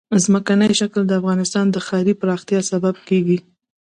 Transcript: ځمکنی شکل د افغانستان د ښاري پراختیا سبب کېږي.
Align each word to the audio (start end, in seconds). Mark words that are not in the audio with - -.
ځمکنی 0.23 0.71
شکل 0.79 1.01
د 1.07 1.11
افغانستان 1.21 1.65
د 1.69 1.77
ښاري 1.87 2.13
پراختیا 2.21 2.59
سبب 2.71 2.95
کېږي. 3.07 3.37